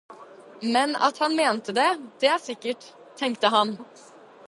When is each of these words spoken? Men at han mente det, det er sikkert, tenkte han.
Men 0.75 0.95
at 1.09 1.21
han 1.25 1.35
mente 1.41 1.77
det, 1.81 1.85
det 2.25 2.33
er 2.37 2.43
sikkert, 2.49 2.91
tenkte 3.23 3.57
han. 3.59 3.77